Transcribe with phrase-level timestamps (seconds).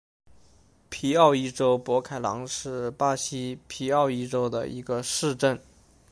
[0.89, 5.61] 皮奥伊州博凯朗是巴西皮奥伊州的一个市镇。